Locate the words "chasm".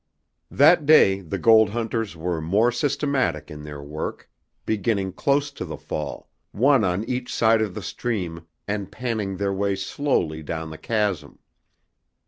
10.79-11.37